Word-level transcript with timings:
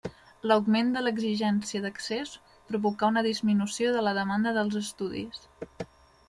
L'augment 0.51 0.87
de 0.95 1.01
l'exigència 1.07 1.81
d'accés 1.83 2.31
provocà 2.71 3.11
una 3.13 3.23
disminució 3.27 3.93
de 3.99 4.03
la 4.07 4.15
demanda 4.21 4.55
dels 4.57 4.81
estudis. 4.83 5.47